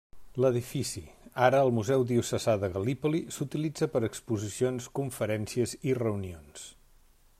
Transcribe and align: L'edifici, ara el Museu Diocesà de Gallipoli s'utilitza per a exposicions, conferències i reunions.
L'edifici, 0.43 1.01
ara 1.47 1.59
el 1.65 1.69
Museu 1.79 2.05
Diocesà 2.11 2.55
de 2.63 2.69
Gallipoli 2.77 3.21
s'utilitza 3.35 3.91
per 3.97 4.01
a 4.03 4.09
exposicions, 4.09 4.89
conferències 5.01 5.77
i 5.93 5.97
reunions. 6.03 6.65